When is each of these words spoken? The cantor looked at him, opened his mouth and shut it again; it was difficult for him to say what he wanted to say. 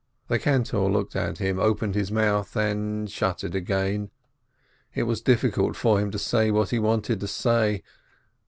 The 0.29 0.39
cantor 0.39 0.79
looked 0.89 1.15
at 1.15 1.37
him, 1.37 1.59
opened 1.59 1.93
his 1.93 2.11
mouth 2.11 2.55
and 2.55 3.07
shut 3.07 3.43
it 3.43 3.53
again; 3.53 4.09
it 4.95 5.03
was 5.03 5.21
difficult 5.21 5.75
for 5.75 5.99
him 5.99 6.09
to 6.09 6.17
say 6.17 6.49
what 6.49 6.71
he 6.71 6.79
wanted 6.79 7.19
to 7.19 7.27
say. 7.27 7.83